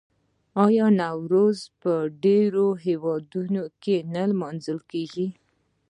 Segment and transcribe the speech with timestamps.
[0.65, 1.93] آیا نوروز په
[2.23, 5.27] ډیرو هیوادونو کې نه لمانځل کیږي؟